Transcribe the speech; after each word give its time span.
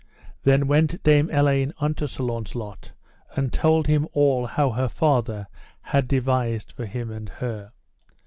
Then 0.41 0.65
went 0.65 1.03
Dame 1.03 1.29
Elaine 1.29 1.73
unto 1.79 2.07
Sir 2.07 2.23
Launcelot, 2.23 2.91
and 3.35 3.53
told 3.53 3.85
him 3.85 4.07
all 4.13 4.47
how 4.47 4.71
her 4.71 4.87
father 4.87 5.45
had 5.83 6.07
devised 6.07 6.71
for 6.71 6.87
him 6.87 7.11
and 7.11 7.29
her. 7.29 7.71